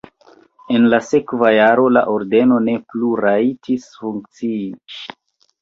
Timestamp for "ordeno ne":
2.13-2.75